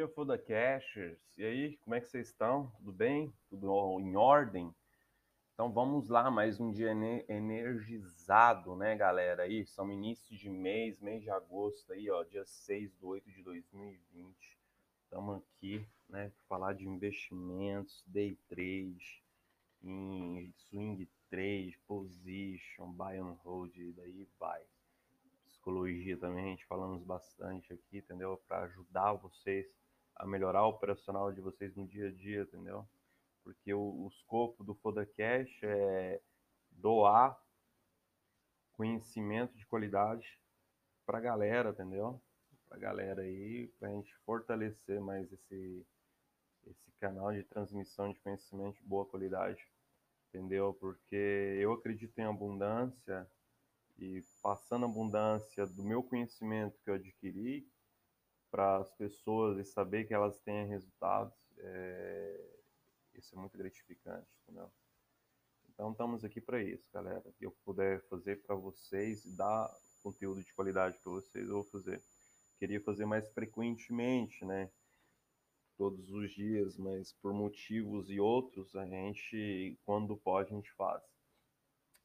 [0.00, 1.18] dia, Fodacashers.
[1.36, 2.72] E aí, como é que vocês estão?
[2.78, 3.30] Tudo bem?
[3.50, 4.74] Tudo em ordem?
[5.52, 6.90] Então vamos lá, mais um dia
[7.28, 9.42] energizado, né, galera?
[9.42, 13.42] Aí, são início de mês, mês de agosto aí, ó, dia 6 de 8 de
[13.42, 14.58] 2020.
[15.04, 19.22] Estamos aqui, né, para falar de investimentos, day trade,
[19.82, 24.62] em swing trade, position, buy and hold, daí vai
[25.44, 28.40] psicologia também, a gente falamos bastante aqui, entendeu?
[28.48, 29.66] Para ajudar vocês
[30.20, 32.86] a melhorar o operacional de vocês no dia a dia, entendeu?
[33.42, 36.20] Porque o, o escopo do Fodacash é
[36.70, 37.40] doar
[38.72, 40.38] conhecimento de qualidade
[41.06, 42.20] para a galera, entendeu?
[42.68, 45.86] Para a galera aí, para a gente fortalecer mais esse,
[46.66, 49.66] esse canal de transmissão de conhecimento de boa qualidade,
[50.28, 50.74] entendeu?
[50.74, 53.26] Porque eu acredito em abundância
[53.98, 57.66] e passando abundância do meu conhecimento que eu adquiri
[58.50, 62.40] para as pessoas e saber que elas têm resultados, é...
[63.14, 64.70] isso é muito gratificante, entendeu?
[65.68, 67.24] Então estamos aqui para isso, galera.
[67.38, 69.70] Que eu puder fazer para vocês e dar
[70.02, 72.02] conteúdo de qualidade para vocês, eu vou fazer.
[72.58, 74.70] Queria fazer mais frequentemente, né?
[75.78, 81.02] Todos os dias, mas por motivos e outros, a gente, quando pode, a gente faz.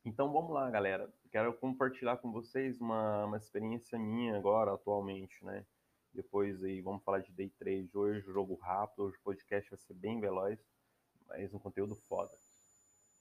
[0.05, 1.11] Então vamos lá, galera.
[1.29, 5.65] Quero compartilhar com vocês uma, uma experiência minha agora, atualmente, né?
[6.15, 9.93] Depois aí vamos falar de day trade hoje, jogo rápido, hoje o podcast vai ser
[9.93, 10.57] bem veloz,
[11.27, 12.31] mas um conteúdo foda.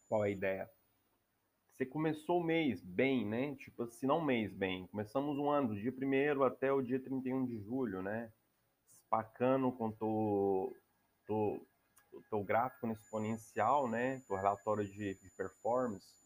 [0.09, 0.71] Qual é a ideia?
[1.73, 3.57] Você começou o mês bem, né?
[3.57, 7.45] Tipo, se não mês bem, começamos um ano do dia 1 até o dia 31
[7.47, 8.33] de julho, né?
[8.93, 10.73] Espacando com o
[12.31, 14.23] teu gráfico no exponencial, né?
[14.29, 16.24] Teu relatório de, de performance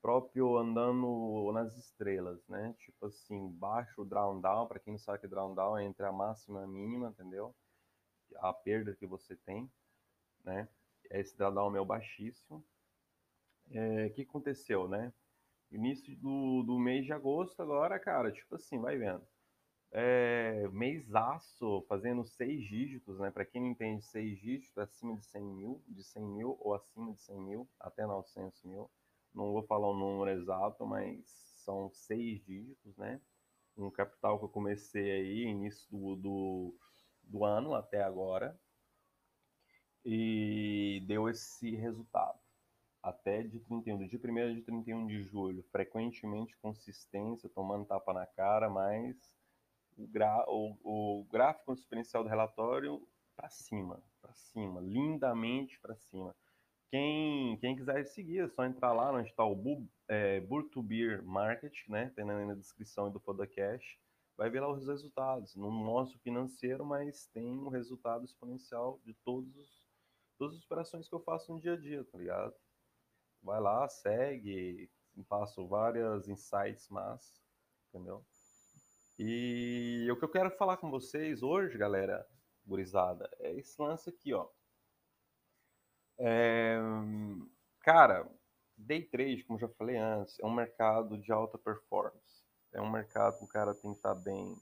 [0.00, 2.74] próprio andando nas estrelas, né?
[2.78, 6.64] Tipo assim, baixo drawdown, para quem não sabe que drawdown é entre a máxima e
[6.64, 7.54] a mínima, entendeu?
[8.36, 9.70] A perda que você tem,
[10.44, 10.68] né?
[11.10, 12.64] Esse drawdown meu baixíssimo.
[13.70, 15.12] É, o que aconteceu, né?
[15.70, 19.24] Início do, do mês de agosto agora, cara, tipo assim, vai vendo.
[19.92, 20.68] É,
[21.14, 23.30] aço, fazendo seis dígitos, né?
[23.30, 27.12] Para quem não entende, seis dígitos acima de 100 mil, de 100 mil ou acima
[27.12, 28.90] de 100 mil, até 900 mil
[29.34, 31.24] não vou falar o número exato, mas
[31.64, 33.20] são seis dígitos, né?
[33.76, 36.74] Um capital que eu comecei aí, início do, do,
[37.22, 38.58] do ano até agora,
[40.04, 42.38] e deu esse resultado.
[43.02, 48.68] Até de 31, de 1 de 31 de julho, frequentemente consistência, tomando tapa na cara,
[48.68, 49.16] mas
[49.96, 56.36] o, gra, o, o gráfico exponencial do relatório para cima, para cima, lindamente para cima.
[56.90, 61.88] Quem, quem quiser seguir, é só entrar lá onde está o Bu, é, Burtubir Market,
[61.88, 62.12] né?
[62.16, 63.96] Tem na, na descrição do Podacash.
[64.36, 65.54] Vai ver lá os resultados.
[65.54, 69.88] Não mostro financeiro, mas tem um resultado exponencial de todos os,
[70.36, 72.54] todas as operações que eu faço no dia a dia, tá ligado?
[73.42, 74.90] Vai lá, segue,
[75.28, 77.34] passo várias insights mas,
[77.88, 78.24] entendeu?
[79.18, 82.26] E o que eu quero falar com vocês hoje, galera,
[82.66, 84.48] gurizada, é esse lance aqui, ó.
[86.22, 86.76] É,
[87.80, 88.28] cara,
[88.76, 92.44] day trade, como já falei antes, é um mercado de alta performance.
[92.72, 94.54] É um mercado que o cara tem que estar bem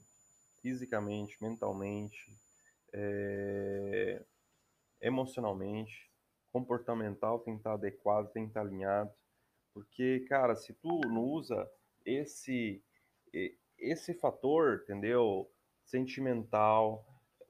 [0.61, 2.33] fisicamente, mentalmente,
[2.93, 4.23] é,
[5.01, 6.09] emocionalmente,
[6.51, 9.11] comportamental tem que estar adequado, tem que estar alinhado.
[9.73, 11.69] Porque, cara, se tu não usa
[12.05, 12.81] esse
[13.77, 15.49] esse fator, entendeu?
[15.85, 17.05] Sentimental,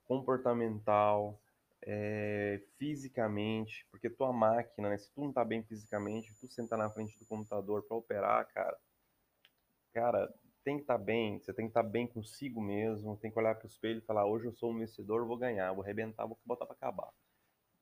[0.06, 1.40] comportamental,
[1.92, 6.88] é, fisicamente, porque tua máquina, né, se tu não tá bem fisicamente, tu sentar na
[6.88, 8.78] frente do computador para operar, cara,
[9.92, 10.34] cara,
[10.64, 13.40] tem que estar tá bem, você tem que estar tá bem consigo mesmo, tem que
[13.40, 16.28] olhar para o espelho e falar, hoje eu sou um vencedor, vou ganhar, vou arrebentar,
[16.28, 17.12] vou botar para acabar.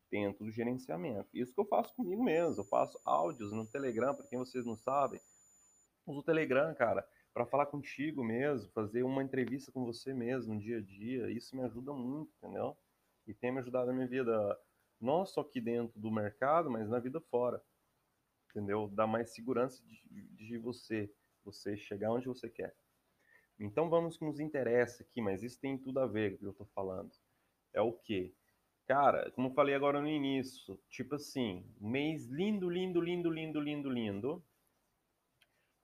[0.10, 1.28] Dentro do gerenciamento.
[1.34, 4.78] Isso que eu faço comigo mesmo, eu faço áudios no Telegram, para quem vocês não
[4.78, 5.20] sabem,
[6.06, 10.62] uso o Telegram, cara, para falar contigo mesmo, fazer uma entrevista com você mesmo no
[10.62, 12.78] dia a dia, isso me ajuda muito, entendeu?
[13.28, 14.58] E tem me ajudado na minha vida,
[15.00, 17.62] não só aqui dentro do mercado, mas na vida fora.
[18.50, 18.88] Entendeu?
[18.88, 21.14] Dá mais segurança de, de você,
[21.44, 22.74] você chegar onde você quer.
[23.60, 26.46] Então vamos que nos interessa aqui, mas isso tem tudo a ver com o que
[26.46, 27.12] eu estou falando.
[27.74, 28.34] É o quê?
[28.86, 33.90] Cara, como eu falei agora no início, tipo assim, mês lindo, lindo, lindo, lindo, lindo,
[33.90, 34.46] lindo.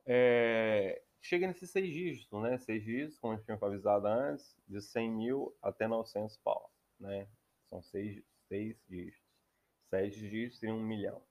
[0.06, 2.58] É, chega nesses seis dígitos, né?
[2.58, 6.74] Seis dígitos, como gente tinha avisado antes, de 100 mil até 900 pau
[7.04, 7.28] né?
[7.70, 9.22] São seis, seis dígitos.
[9.90, 11.22] Sete dígitos e um milhão.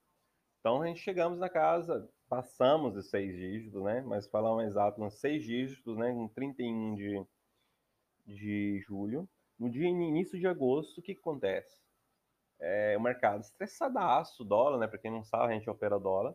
[0.60, 4.00] Então a gente chegamos na casa, passamos de seis dígitos, né?
[4.02, 6.12] Mas falar um exato, uns seis dígitos, né?
[6.12, 7.26] Com 31 de,
[8.24, 9.28] de julho.
[9.58, 11.76] no dia início de agosto, o que, acontece?
[12.60, 14.86] É, o mercado estressadaço, dólar, né?
[14.86, 16.34] Para quem não sabe, a gente opera dólar.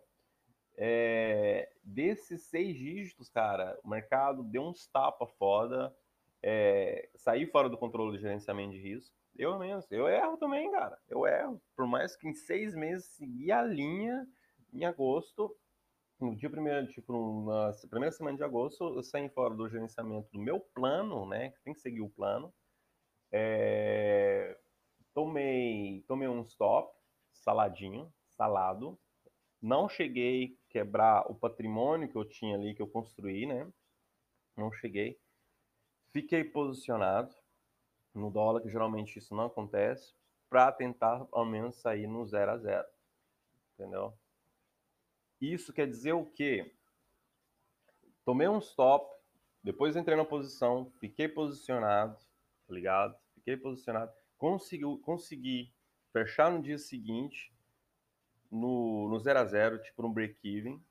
[0.75, 5.95] É, desses seis dígitos, cara, o mercado deu uns tapa foda,
[6.43, 9.15] é, sair fora do controle do gerenciamento de risco.
[9.37, 10.97] Eu mesmo, eu erro também, cara.
[11.07, 11.61] Eu erro.
[11.75, 14.27] Por mais que em seis meses segui a linha,
[14.73, 15.55] em agosto,
[16.19, 20.39] no dia primeiro, tipo, na primeira semana de agosto, eu saí fora do gerenciamento do
[20.39, 21.51] meu plano, né?
[21.51, 22.51] Que tem que seguir o plano.
[23.31, 24.57] É,
[25.13, 26.91] tomei, tomei um stop,
[27.31, 28.97] saladinho, salado.
[29.61, 33.71] Não cheguei a quebrar o patrimônio que eu tinha ali, que eu construí, né?
[34.55, 35.19] Não cheguei.
[36.11, 37.35] Fiquei posicionado
[38.17, 40.13] no dólar, que geralmente isso não acontece,
[40.49, 42.87] para tentar ao menos sair no zero a zero.
[43.73, 44.13] Entendeu?
[45.39, 46.73] Isso quer dizer o quê?
[48.25, 49.09] Tomei um stop,
[49.63, 52.17] depois entrei na posição, fiquei posicionado,
[52.67, 53.17] tá ligado?
[53.35, 55.73] Fiquei posicionado, consegui, consegui
[56.11, 57.53] fechar no dia seguinte
[58.49, 60.81] no, no 0 a 0 tipo no break-even.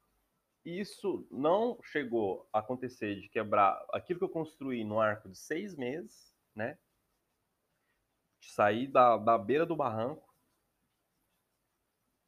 [0.64, 5.76] Isso não chegou a acontecer de quebrar aquilo que eu construí no arco de seis
[5.76, 6.78] meses, né?
[8.47, 10.27] Saí da, da beira do barranco,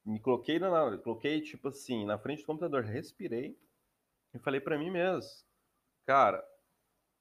[0.05, 3.59] me coloquei, na, coloquei, tipo assim, na frente do computador, respirei
[4.35, 5.31] e falei para mim mesmo,
[6.07, 6.45] cara,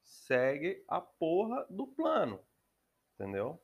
[0.01, 2.39] segue a porra do plano,
[3.13, 3.61] entendeu?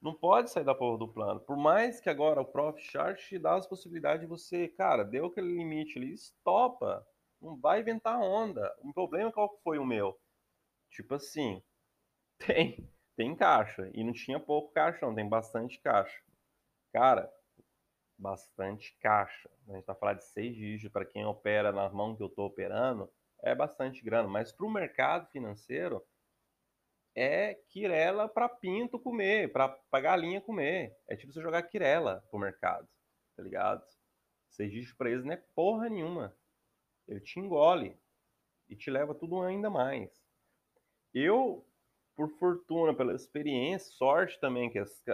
[0.00, 1.40] Não pode sair da porra do plano.
[1.40, 5.26] Por mais que agora o Prof Chart te dá as possibilidades de você, cara, deu
[5.26, 7.04] aquele limite ali, estopa.
[7.40, 8.72] Não vai inventar onda.
[8.80, 10.18] O problema qual foi o meu?
[10.90, 11.60] Tipo assim,
[12.38, 13.90] tem, tem caixa.
[13.92, 16.22] E não tinha pouco caixa, não, tem bastante caixa.
[16.92, 17.28] Cara,
[18.16, 19.50] bastante caixa.
[19.66, 22.46] A gente está falando de seis dígitos para quem opera na mão que eu estou
[22.46, 23.12] operando,
[23.42, 24.28] é bastante grana.
[24.28, 26.00] Mas para o mercado financeiro,
[27.12, 30.96] é quirela para pinto comer, para galinha comer.
[31.08, 32.88] É tipo você jogar quirela pro mercado,
[33.36, 33.84] tá ligado?
[34.48, 36.32] Seis dígitos para eles não é porra nenhuma.
[37.08, 37.98] Ele te engole
[38.68, 40.08] e te leva tudo ainda mais.
[41.12, 41.66] Eu,
[42.18, 45.04] por fortuna, pela experiência, sorte também, que as,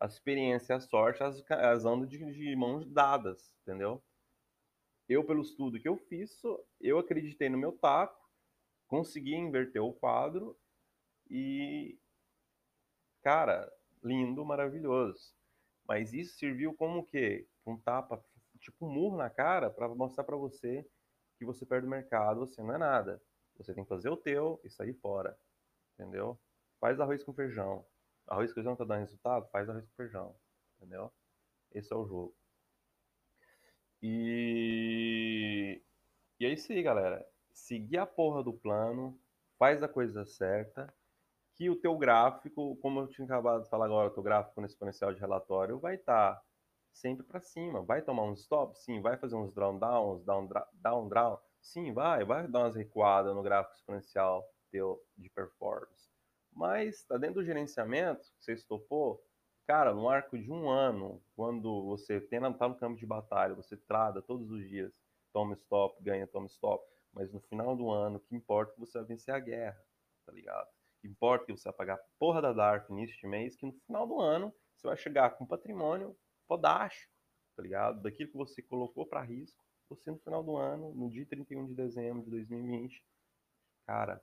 [0.00, 4.00] a experiência e a sorte, as, as andam de, de mãos dadas, entendeu?
[5.08, 6.40] Eu, pelo estudo que eu fiz,
[6.80, 8.16] eu acreditei no meu taco,
[8.86, 10.56] consegui inverter o quadro
[11.28, 11.98] e,
[13.20, 13.68] cara,
[14.00, 15.34] lindo, maravilhoso.
[15.88, 17.48] Mas isso serviu como o quê?
[17.66, 18.24] Um tapa,
[18.60, 20.88] tipo um murro na cara para mostrar para você
[21.36, 23.20] que você perde o mercado, você não é nada.
[23.56, 25.36] Você tem que fazer o teu e sair fora,
[25.94, 26.38] entendeu?
[26.80, 27.84] Faz arroz com feijão.
[28.26, 29.48] Arroz com feijão tá dando resultado?
[29.50, 30.36] Faz arroz com feijão.
[30.76, 31.12] Entendeu?
[31.72, 32.34] Esse é o jogo.
[34.02, 35.82] E.
[36.38, 37.26] E é isso aí, galera.
[37.52, 39.18] Seguir a porra do plano,
[39.58, 40.92] faz a coisa certa,
[41.54, 44.66] que o teu gráfico, como eu tinha acabado de falar agora, o teu gráfico no
[44.66, 46.42] exponencial de relatório vai estar tá
[46.92, 47.82] sempre para cima.
[47.82, 48.78] Vai tomar uns stop?
[48.78, 49.00] Sim.
[49.00, 51.38] Vai fazer uns drawdowns, down, down, down?
[51.60, 52.24] Sim, vai.
[52.24, 54.44] Vai dar umas recuadas no gráfico exponencial
[54.74, 56.10] teu de performance.
[56.52, 59.24] Mas está dentro do gerenciamento, você estopou,
[59.68, 64.20] cara, no arco de um ano, quando você está no campo de batalha, você trada
[64.20, 64.92] todos os dias,
[65.32, 68.98] toma stop, ganha, toma stop, mas no final do ano, que importa é que você
[68.98, 69.80] vai vencer a guerra,
[70.26, 70.68] tá ligado?
[71.00, 73.66] Que importa é que você vai pagar a porra da DARF início de mês, que
[73.66, 76.16] no final do ano você vai chegar com patrimônio
[76.48, 77.12] fodástico,
[77.56, 78.02] tá ligado?
[78.02, 81.74] Daquilo que você colocou para risco, você no final do ano, no dia 31 de
[81.74, 83.04] dezembro de 2020,
[83.86, 84.20] cara,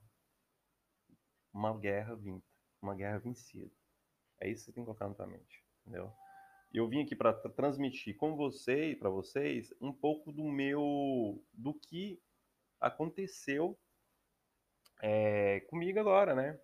[1.53, 2.45] uma guerra vinta,
[2.81, 3.71] uma guerra vencida.
[4.39, 6.11] É isso que você tem que colocar na tua mente, entendeu?
[6.73, 11.43] E eu vim aqui para transmitir com você e para vocês um pouco do meu,
[11.53, 12.21] do que
[12.79, 13.77] aconteceu
[15.01, 16.59] é, comigo agora, né?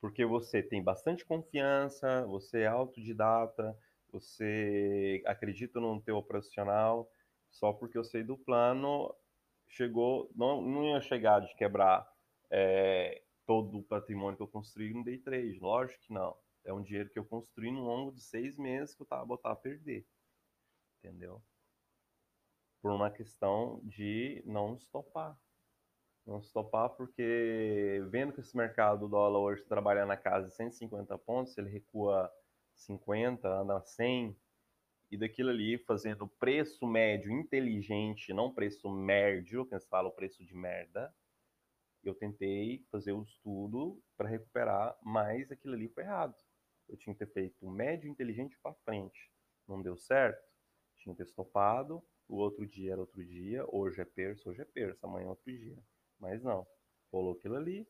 [0.00, 3.76] Porque você tem bastante confiança, você é autodidata,
[4.12, 7.10] você acredita no teu operacional,
[7.50, 9.14] só porque eu sei do plano,
[9.68, 12.06] chegou, não, não ia chegar de quebrar
[12.50, 15.58] é, todo o patrimônio que eu construí no day trade.
[15.58, 16.36] Lógico que não.
[16.64, 19.50] É um dinheiro que eu construí no longo de seis meses que eu tava botar
[19.50, 20.06] a perder.
[20.98, 21.42] Entendeu?
[22.80, 25.36] Por uma questão de não estopar.
[26.24, 31.18] Não estopar porque vendo que esse mercado do dólar hoje trabalha na casa de 150
[31.18, 32.32] pontos, ele recua
[32.76, 34.38] 50, anda 100,
[35.10, 40.54] e daquilo ali fazendo preço médio inteligente, não preço médio, que eles falam preço de
[40.54, 41.12] merda,
[42.02, 46.34] eu tentei fazer o estudo para recuperar, mas aquilo ali foi errado.
[46.88, 49.30] Eu tinha que ter feito o médio inteligente para frente.
[49.68, 50.42] Não deu certo.
[50.96, 52.02] Tinha que ter estopado.
[52.26, 53.64] O outro dia era outro dia.
[53.68, 55.06] Hoje é terça, hoje é terça.
[55.06, 55.78] Amanhã é outro dia.
[56.18, 56.66] Mas não.
[57.12, 57.86] Rolou aquilo ali.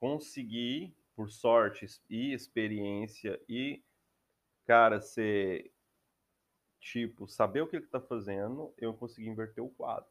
[0.00, 3.84] Consegui por sorte e experiência e,
[4.64, 5.70] cara, ser
[6.80, 10.10] tipo, saber o que ele tá fazendo, eu consegui inverter o quadro.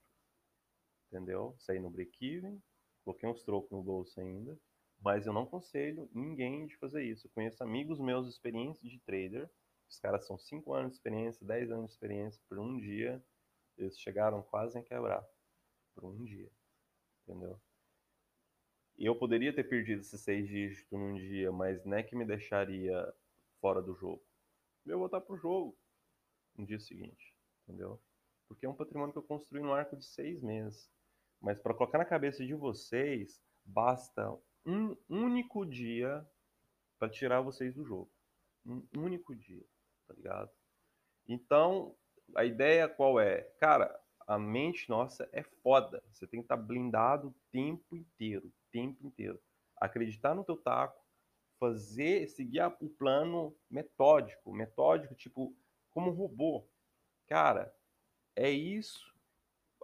[1.07, 1.53] Entendeu?
[1.59, 2.61] Saí no break-even,
[3.03, 4.57] coloquei uns trocos no bolso ainda,
[4.99, 7.27] mas eu não aconselho ninguém de fazer isso.
[7.27, 9.49] Eu conheço amigos meus experientes de trader,
[9.89, 13.23] os caras são 5 anos de experiência, 10 anos de experiência, por um dia,
[13.77, 15.27] eles chegaram quase a quebrar.
[15.93, 16.49] Por um dia.
[17.23, 17.59] Entendeu?
[18.97, 22.23] E eu poderia ter perdido esses seis dígitos num dia, mas não é que me
[22.23, 23.13] deixaria
[23.59, 24.23] fora do jogo.
[24.85, 25.77] Eu vou voltar pro jogo
[26.55, 27.99] no dia seguinte, entendeu?
[28.47, 30.89] Porque é um patrimônio que eu construí no arco de seis meses.
[31.41, 36.25] Mas para colocar na cabeça de vocês, basta um único dia
[36.99, 38.11] para tirar vocês do jogo.
[38.65, 39.65] Um único dia,
[40.07, 40.51] tá ligado?
[41.27, 41.95] Então,
[42.35, 43.41] a ideia qual é?
[43.59, 46.03] Cara, a mente nossa é foda.
[46.11, 49.41] Você tem que estar tá blindado o tempo inteiro, o tempo inteiro.
[49.77, 51.03] Acreditar no teu taco,
[51.59, 55.55] fazer, seguir o plano metódico, metódico, tipo,
[55.89, 56.67] como robô.
[57.27, 57.73] Cara,
[58.35, 59.11] é isso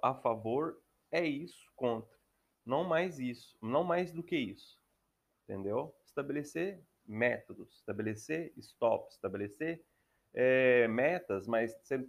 [0.03, 0.79] a favor,
[1.11, 2.17] é isso contra.
[2.65, 4.79] Não mais isso, não mais do que isso.
[5.43, 5.95] Entendeu?
[6.05, 9.83] Estabelecer métodos, estabelecer stops, estabelecer
[10.33, 12.05] é, metas, mas você,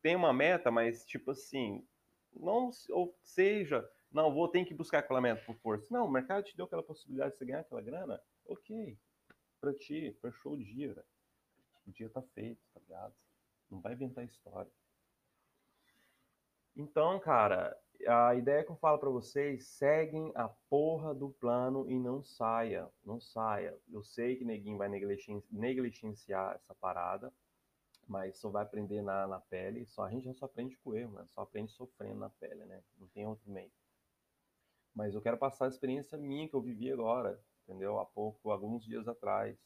[0.00, 1.84] tem uma meta, mas tipo assim,
[2.32, 5.86] não ou seja, não vou ter que buscar aquela meta por força.
[5.90, 8.96] Não, o mercado te deu aquela possibilidade de você ganhar aquela grana, ok,
[9.60, 11.04] para ti, show o dia.
[11.86, 13.14] O dia tá feito, tá ligado?
[13.70, 14.70] Não vai inventar história.
[16.76, 17.76] Então, cara,
[18.06, 22.88] a ideia que eu falo para vocês, seguem a porra do plano e não saia,
[23.04, 23.76] não saia.
[23.90, 27.32] Eu sei que neguinho vai negligenciar essa parada,
[28.06, 29.86] mas só vai aprender na, na pele.
[29.86, 31.24] Só a gente só aprende com erro, né?
[31.26, 32.82] Só aprende sofrendo na pele, né?
[32.98, 33.72] Não tem outro meio.
[34.94, 37.98] Mas eu quero passar a experiência minha que eu vivi agora, entendeu?
[37.98, 39.58] Há pouco, alguns dias atrás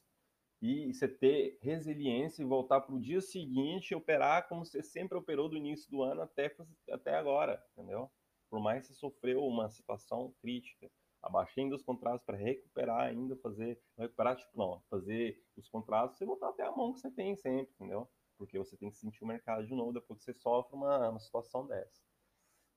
[0.63, 5.19] e você ter resiliência e voltar para o dia seguinte e operar como você sempre
[5.19, 6.55] operou do início do ano até,
[6.89, 8.09] até agora, entendeu?
[8.53, 10.91] Por mais que sofreu uma situação crítica,
[11.23, 16.27] abaixei ainda os contratos para recuperar ainda, fazer, recuperar, tipo, não, fazer os contratos, você
[16.27, 18.07] voltar até a mão que você tem sempre, entendeu?
[18.37, 21.19] Porque você tem que sentir o mercado de novo depois que você sofre uma, uma
[21.19, 22.03] situação dessa.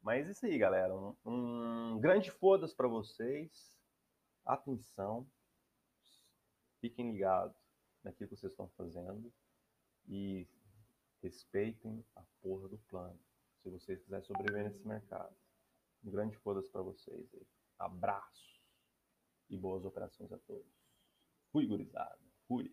[0.02, 0.96] Mas isso aí, galera.
[0.96, 3.78] Um, um grande foda-se para vocês.
[4.46, 5.30] Atenção.
[6.80, 7.58] Fiquem ligados
[8.02, 9.30] naquilo que vocês estão fazendo
[10.08, 10.48] e
[11.22, 13.20] respeitem a porra do plano.
[13.62, 15.36] Se vocês quiserem sobreviver nesse mercado.
[16.06, 17.34] Um grande foda-se para vocês.
[17.34, 17.48] Aí.
[17.80, 18.62] Abraço
[19.50, 20.72] e boas operações a todos.
[21.52, 22.20] Fui, gurizada.
[22.48, 22.72] Fui.